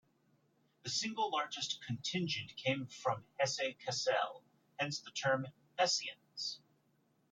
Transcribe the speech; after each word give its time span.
The 0.81 0.89
single 0.89 1.29
largest 1.29 1.79
contingent 1.85 2.55
came 2.57 2.87
from 2.87 3.23
Hesse-Kassel, 3.39 4.41
hence 4.79 4.99
the 4.99 5.11
term 5.11 5.45
"Hessians". 5.77 6.59